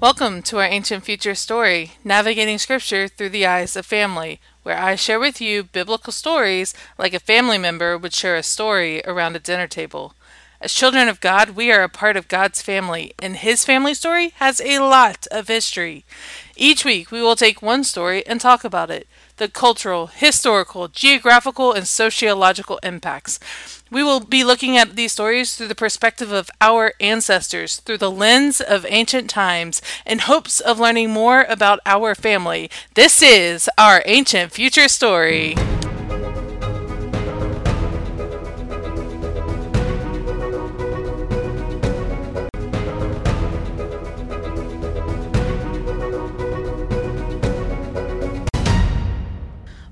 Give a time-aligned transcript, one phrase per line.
[0.00, 4.94] Welcome to our Ancient Future story, Navigating Scripture Through the Eyes of Family, where I
[4.94, 9.38] share with you biblical stories like a family member would share a story around a
[9.38, 10.14] dinner table.
[10.62, 14.34] As children of God, we are a part of God's family, and His family story
[14.36, 16.04] has a lot of history.
[16.54, 19.06] Each week, we will take one story and talk about it
[19.38, 23.40] the cultural, historical, geographical, and sociological impacts.
[23.90, 28.10] We will be looking at these stories through the perspective of our ancestors, through the
[28.10, 32.70] lens of ancient times, in hopes of learning more about our family.
[32.92, 35.54] This is our Ancient Future Story.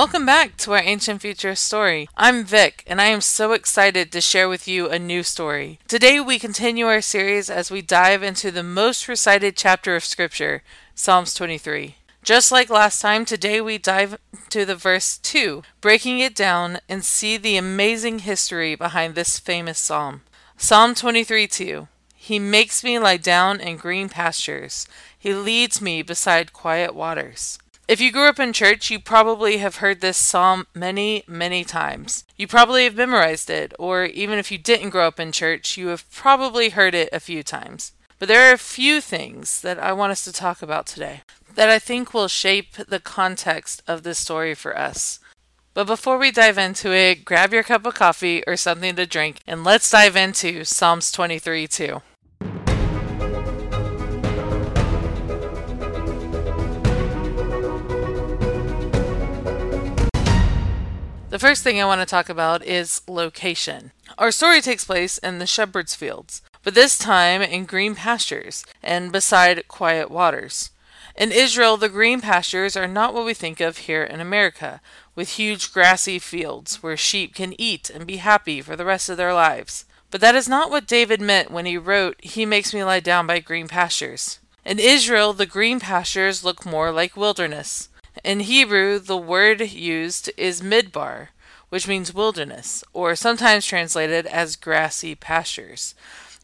[0.00, 2.08] Welcome back to our Ancient Future story.
[2.16, 5.78] I'm Vic, and I am so excited to share with you a new story.
[5.88, 10.62] Today, we continue our series as we dive into the most recited chapter of Scripture,
[10.94, 11.96] Psalms 23.
[12.22, 17.04] Just like last time, today we dive to the verse 2, breaking it down and
[17.04, 20.22] see the amazing history behind this famous psalm.
[20.56, 21.88] Psalm 23 2.
[22.16, 24.88] He makes me lie down in green pastures.
[25.18, 27.58] He leads me beside quiet waters.
[27.90, 32.22] If you grew up in church, you probably have heard this psalm many, many times.
[32.36, 35.88] You probably have memorized it, or even if you didn't grow up in church, you
[35.88, 37.90] have probably heard it a few times.
[38.20, 41.22] But there are a few things that I want us to talk about today
[41.56, 45.18] that I think will shape the context of this story for us.
[45.74, 49.40] But before we dive into it, grab your cup of coffee or something to drink,
[49.48, 52.02] and let's dive into Psalms 23 2.
[61.40, 63.92] First thing I want to talk about is location.
[64.18, 69.10] Our story takes place in the shepherd's fields, but this time in green pastures and
[69.10, 70.68] beside quiet waters.
[71.16, 74.82] In Israel, the green pastures are not what we think of here in America,
[75.14, 79.16] with huge grassy fields where sheep can eat and be happy for the rest of
[79.16, 79.86] their lives.
[80.10, 83.26] But that is not what David meant when he wrote, He makes me lie down
[83.26, 84.40] by green pastures.
[84.62, 87.88] In Israel, the green pastures look more like wilderness.
[88.24, 91.28] In Hebrew, the word used is midbar,
[91.68, 95.94] which means wilderness, or sometimes translated as grassy pastures.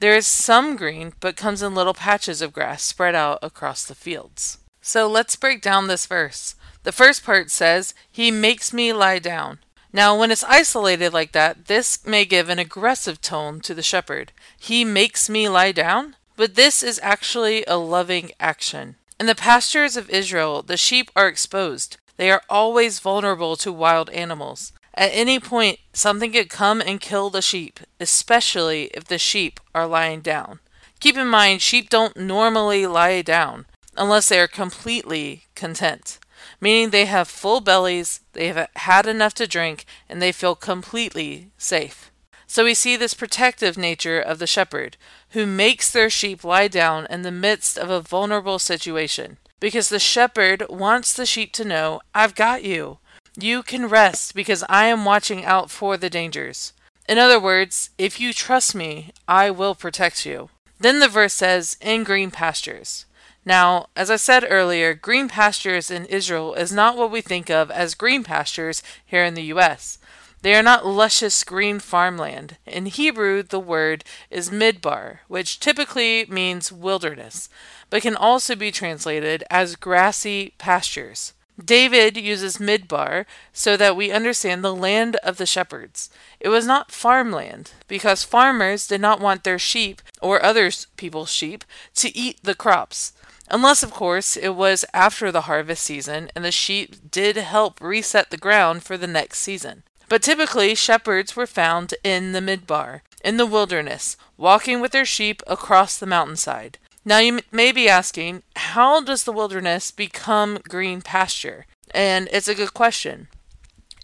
[0.00, 3.94] There is some green, but comes in little patches of grass spread out across the
[3.94, 4.58] fields.
[4.82, 6.56] So let's break down this verse.
[6.82, 9.60] The first part says, He makes me lie down.
[9.94, 14.32] Now, when it's isolated like that, this may give an aggressive tone to the shepherd.
[14.58, 16.16] He makes me lie down?
[16.36, 18.96] But this is actually a loving action.
[19.20, 21.98] In the pastures of Israel, the sheep are exposed.
[22.16, 24.72] They are always vulnerable to wild animals.
[24.94, 29.86] At any point, something could come and kill the sheep, especially if the sheep are
[29.86, 30.60] lying down.
[31.00, 33.66] Keep in mind, sheep don't normally lie down
[33.96, 36.18] unless they are completely content,
[36.60, 41.50] meaning they have full bellies, they have had enough to drink, and they feel completely
[41.56, 42.10] safe.
[42.54, 44.96] So we see this protective nature of the shepherd,
[45.30, 49.38] who makes their sheep lie down in the midst of a vulnerable situation.
[49.58, 52.98] Because the shepherd wants the sheep to know, I've got you.
[53.36, 56.72] You can rest because I am watching out for the dangers.
[57.08, 60.48] In other words, if you trust me, I will protect you.
[60.78, 63.04] Then the verse says, in green pastures.
[63.44, 67.72] Now, as I said earlier, green pastures in Israel is not what we think of
[67.72, 69.98] as green pastures here in the U.S.
[70.44, 72.58] They are not luscious green farmland.
[72.66, 77.48] In Hebrew, the word is midbar, which typically means wilderness,
[77.88, 81.32] but can also be translated as grassy pastures.
[81.58, 86.10] David uses midbar so that we understand the land of the shepherds.
[86.40, 91.64] It was not farmland, because farmers did not want their sheep, or other people's sheep,
[91.94, 93.14] to eat the crops.
[93.50, 98.30] Unless, of course, it was after the harvest season and the sheep did help reset
[98.30, 99.84] the ground for the next season.
[100.14, 105.42] But typically, shepherds were found in the midbar, in the wilderness, walking with their sheep
[105.44, 106.78] across the mountainside.
[107.04, 111.66] Now, you may be asking, how does the wilderness become green pasture?
[111.90, 113.26] And it's a good question.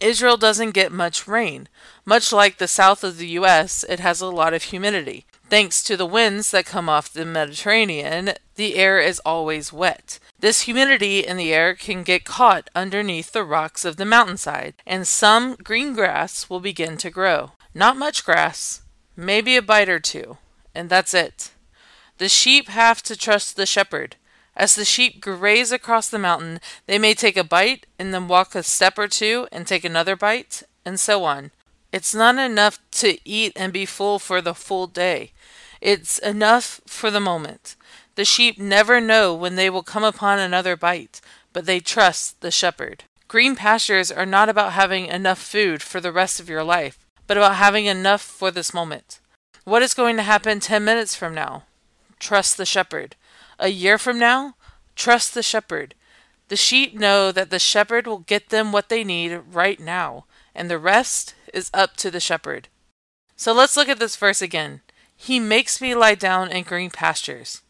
[0.00, 1.69] Israel doesn't get much rain.
[2.05, 5.26] Much like the south of the U.S., it has a lot of humidity.
[5.50, 10.20] Thanks to the winds that come off the Mediterranean, the air is always wet.
[10.38, 15.08] This humidity in the air can get caught underneath the rocks of the mountainside, and
[15.08, 17.50] some green grass will begin to grow.
[17.75, 18.82] Not much grass,
[19.17, 20.38] maybe a bite or two,
[20.73, 21.50] and that's it.
[22.19, 24.14] The sheep have to trust the shepherd.
[24.55, 28.55] As the sheep graze across the mountain, they may take a bite and then walk
[28.55, 31.50] a step or two and take another bite, and so on.
[31.92, 35.32] It's not enough to eat and be full for the full day.
[35.81, 37.75] It's enough for the moment.
[38.14, 41.20] The sheep never know when they will come upon another bite,
[41.52, 43.04] but they trust the shepherd.
[43.28, 47.37] Green pastures are not about having enough food for the rest of your life, but
[47.37, 49.20] about having enough for this moment.
[49.64, 51.64] What is going to happen 10 minutes from now?
[52.19, 53.16] Trust the shepherd.
[53.58, 54.54] A year from now?
[54.96, 55.94] Trust the shepherd.
[56.48, 60.69] The sheep know that the shepherd will get them what they need right now, and
[60.69, 62.69] the rest is up to the shepherd.
[63.37, 64.81] So let's look at this verse again.
[65.17, 67.62] He makes me lie down in green pastures.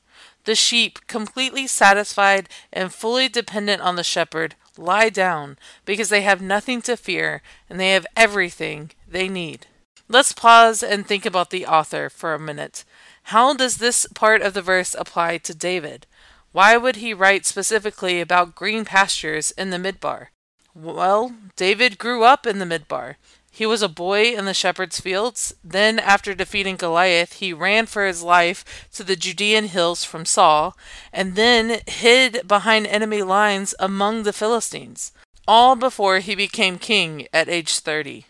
[0.44, 6.40] The sheep, completely satisfied and fully dependent on the shepherd, lie down because they have
[6.40, 9.66] nothing to fear and they have everything they need.
[10.08, 12.84] Let's pause and think about the author for a minute.
[13.24, 16.06] How does this part of the verse apply to David?
[16.52, 20.28] Why would he write specifically about green pastures in the Midbar?
[20.74, 23.16] Well, David grew up in the Midbar.
[23.50, 25.52] He was a boy in the shepherd's fields.
[25.62, 30.76] Then, after defeating Goliath, he ran for his life to the Judean hills from Saul,
[31.12, 35.12] and then hid behind enemy lines among the Philistines,
[35.48, 38.26] all before he became king at age 30.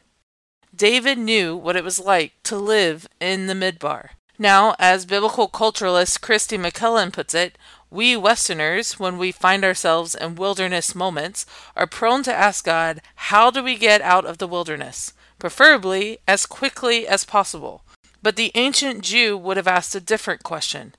[0.74, 4.10] David knew what it was like to live in the Midbar.
[4.38, 7.58] Now, as biblical culturalist Kristi McLelland puts it,
[7.90, 11.44] we Westerners, when we find ourselves in wilderness moments,
[11.74, 15.12] are prone to ask God, How do we get out of the wilderness?
[15.40, 17.82] Preferably as quickly as possible.
[18.22, 20.94] But the ancient Jew would have asked a different question.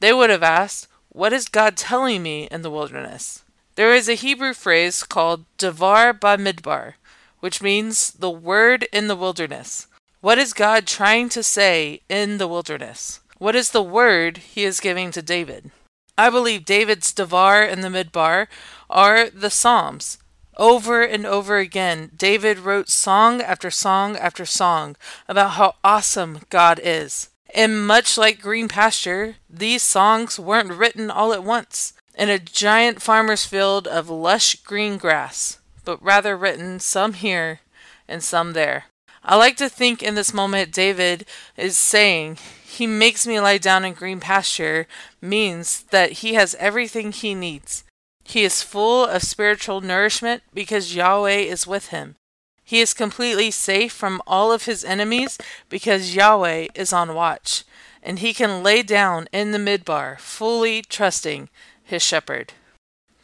[0.00, 3.42] They would have asked, What is God telling me in the wilderness?
[3.76, 6.94] There is a Hebrew phrase called Devar Bamidbar,
[7.40, 9.86] which means the word in the wilderness.
[10.20, 13.20] What is God trying to say in the wilderness?
[13.38, 15.70] What is the word he is giving to David?
[16.16, 18.46] I believe David's Devar and the Midbar
[18.88, 20.18] are the Psalms.
[20.56, 24.94] Over and over again, David wrote song after song after song
[25.28, 27.30] about how awesome God is.
[27.52, 33.02] And much like Green Pasture, these songs weren't written all at once in a giant
[33.02, 37.60] farmer's field of lush green grass, but rather written some here
[38.06, 38.84] and some there.
[39.24, 41.24] I like to think in this moment David
[41.56, 44.86] is saying, He makes me lie down in green pasture,
[45.22, 47.84] means that he has everything he needs.
[48.24, 52.16] He is full of spiritual nourishment because Yahweh is with him.
[52.64, 55.38] He is completely safe from all of his enemies
[55.68, 57.64] because Yahweh is on watch,
[58.02, 61.48] and he can lay down in the midbar, fully trusting
[61.82, 62.54] his shepherd.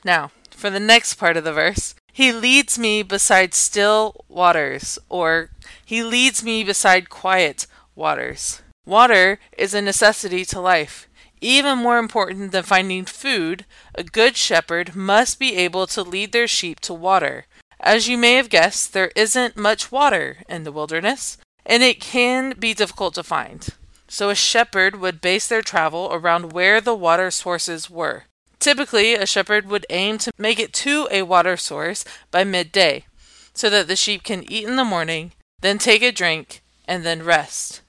[0.05, 5.51] Now, for the next part of the verse, he leads me beside still waters, or
[5.85, 8.63] he leads me beside quiet waters.
[8.87, 11.09] Water is a necessity to life.
[11.41, 13.65] Even more important than finding food,
[13.95, 17.47] a good shepherd must be able to lead their sheep to water.
[17.79, 22.55] As you may have guessed, there isn't much water in the wilderness, and it can
[22.59, 23.69] be difficult to find.
[24.07, 28.25] So a shepherd would base their travel around where the water sources were.
[28.61, 33.07] Typically, a shepherd would aim to make it to a water source by midday,
[33.55, 37.25] so that the sheep can eat in the morning, then take a drink, and then
[37.25, 37.81] rest.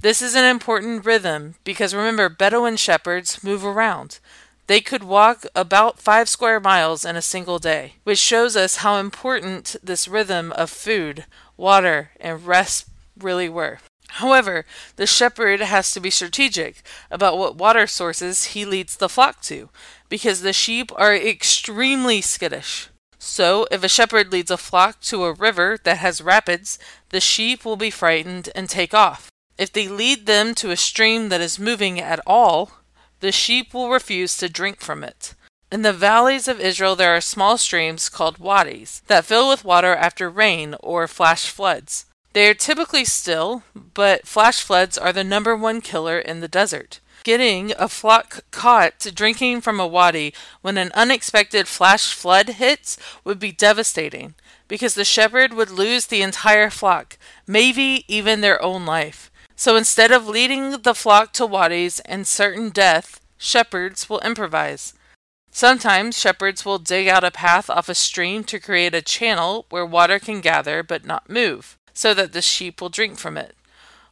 [0.00, 4.18] This is an important rhythm because remember, Bedouin shepherds move around.
[4.66, 8.96] They could walk about five square miles in a single day, which shows us how
[8.96, 11.24] important this rhythm of food,
[11.56, 13.78] water, and rest really were.
[14.08, 14.64] However,
[14.96, 19.68] the shepherd has to be strategic about what water sources he leads the flock to,
[20.08, 22.88] because the sheep are extremely skittish.
[23.18, 26.78] So, if a shepherd leads a flock to a river that has rapids,
[27.10, 29.28] the sheep will be frightened and take off.
[29.58, 32.72] If they lead them to a stream that is moving at all,
[33.20, 35.34] the sheep will refuse to drink from it.
[35.72, 39.96] In the valleys of Israel, there are small streams called wadis that fill with water
[39.96, 42.06] after rain or flash floods.
[42.36, 47.00] They are typically still, but flash floods are the number one killer in the desert.
[47.24, 53.38] Getting a flock caught drinking from a wadi when an unexpected flash flood hits would
[53.38, 54.34] be devastating
[54.68, 57.16] because the shepherd would lose the entire flock,
[57.46, 59.30] maybe even their own life.
[59.56, 64.92] So instead of leading the flock to wadis and certain death, shepherds will improvise.
[65.50, 69.86] Sometimes shepherds will dig out a path off a stream to create a channel where
[69.86, 73.56] water can gather but not move so that the sheep will drink from it.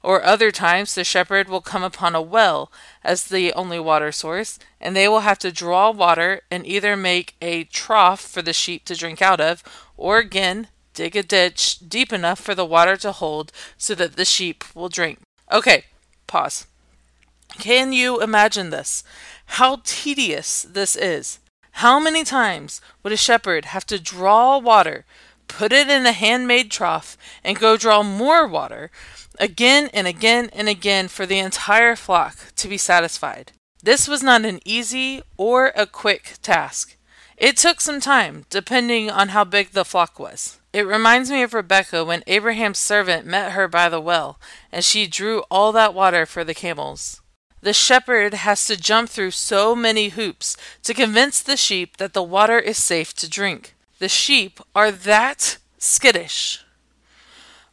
[0.03, 2.73] Or other times the shepherd will come upon a well
[3.03, 7.37] as the only water source, and they will have to draw water and either make
[7.43, 9.62] a trough for the sheep to drink out of,
[9.97, 14.25] or again dig a ditch deep enough for the water to hold so that the
[14.25, 15.19] sheep will drink.
[15.53, 15.85] Okay,
[16.26, 16.67] pause.
[17.59, 19.05] Can you imagine this?
[19.47, 21.38] How tedious this is.
[21.79, 25.05] How many times would a shepherd have to draw water
[25.49, 28.91] put it in a handmade trough, and go draw more water
[29.39, 33.53] again and again and again for the entire flock to be satisfied.
[33.83, 36.97] This was not an easy or a quick task.
[37.37, 40.59] It took some time, depending on how big the flock was.
[40.73, 44.41] It reminds me of Rebecca when Abraham's servant met her by the well,
[44.73, 47.21] and she drew all that water for the camels.
[47.61, 52.23] The shepherd has to jump through so many hoops to convince the sheep that the
[52.23, 53.75] water is safe to drink.
[54.05, 56.63] The sheep are that skittish.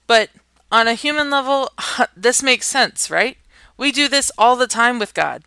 [0.08, 0.30] But
[0.72, 1.72] on a human level,
[2.16, 3.38] this makes sense, right?
[3.76, 5.44] We do this all the time with God.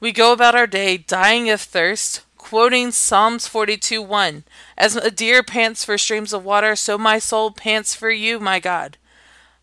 [0.00, 4.44] We go about our day dying of thirst, quoting Psalms 42 1
[4.76, 8.60] As a deer pants for streams of water, so my soul pants for you, my
[8.60, 8.98] God.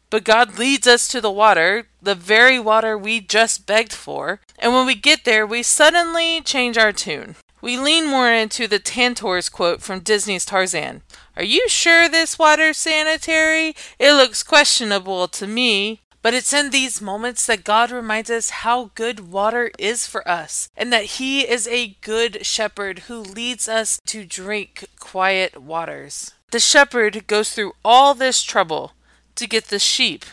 [0.10, 4.74] But God leads us to the water, the very water we just begged for, and
[4.74, 7.36] when we get there, we suddenly change our tune.
[7.66, 11.02] We lean more into the Tantor's quote from Disney's Tarzan
[11.36, 13.76] Are you sure this water's sanitary?
[13.98, 16.02] It looks questionable to me.
[16.22, 20.70] But it's in these moments that God reminds us how good water is for us,
[20.78, 26.36] and that He is a good shepherd who leads us to drink quiet waters.
[26.52, 28.92] The shepherd goes through all this trouble
[29.38, 30.24] to get the sheep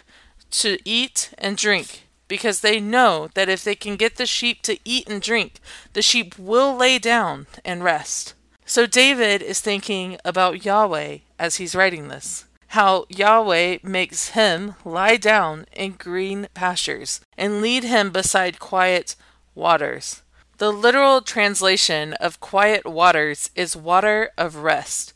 [0.51, 4.79] to eat and drink because they know that if they can get the sheep to
[4.87, 5.61] eat and drink,
[5.93, 8.33] the sheep will lay down and rest.
[8.65, 15.19] So David is thinking about Yahweh as he's writing this how Yahweh makes him lie
[15.19, 19.15] down in green pastures and lead him beside quiet
[19.55, 20.23] waters.
[20.57, 25.13] The literal translation of quiet waters is water of rest.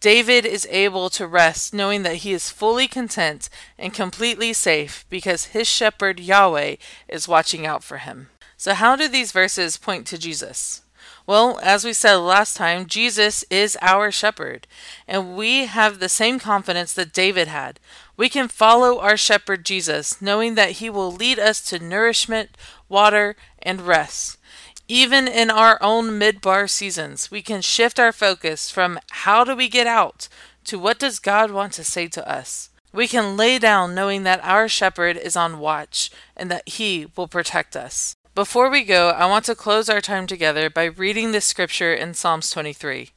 [0.00, 5.46] David is able to rest knowing that he is fully content and completely safe because
[5.46, 6.76] his shepherd Yahweh
[7.06, 8.30] is watching out for him.
[8.56, 10.80] So, how do these verses point to Jesus?
[11.26, 14.66] Well, as we said last time, Jesus is our shepherd,
[15.06, 17.78] and we have the same confidence that David had.
[18.16, 22.56] We can follow our shepherd Jesus, knowing that he will lead us to nourishment,
[22.88, 24.38] water, and rest.
[24.90, 29.68] Even in our own midbar seasons, we can shift our focus from how do we
[29.68, 30.26] get out
[30.64, 32.70] to what does God want to say to us.
[32.92, 37.28] We can lay down knowing that our shepherd is on watch and that he will
[37.28, 38.16] protect us.
[38.34, 42.12] Before we go, I want to close our time together by reading this scripture in
[42.12, 43.10] Psalms 23.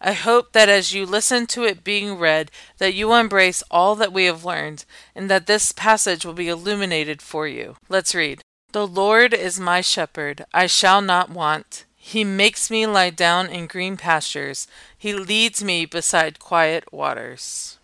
[0.00, 4.12] I hope that as you listen to it being read, that you embrace all that
[4.12, 4.84] we have learned,
[5.14, 7.76] and that this passage will be illuminated for you.
[7.88, 8.42] Let's read.
[8.72, 11.86] The Lord is my shepherd, I shall not want.
[11.96, 14.68] He makes me lie down in green pastures.
[14.96, 17.79] He leads me beside quiet waters.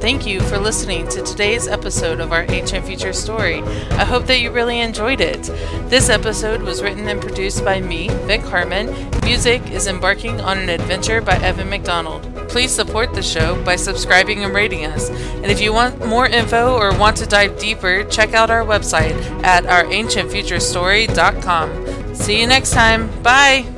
[0.00, 3.62] Thank you for listening to today's episode of our Ancient Future Story.
[3.62, 5.42] I hope that you really enjoyed it.
[5.90, 8.86] This episode was written and produced by me, Vic Harmon.
[9.24, 12.22] Music is Embarking on an Adventure by Evan McDonald.
[12.48, 15.10] Please support the show by subscribing and rating us.
[15.10, 19.16] And if you want more info or want to dive deeper, check out our website
[19.42, 22.14] at ourancientfuturestory.com.
[22.14, 23.10] See you next time.
[23.22, 23.77] Bye!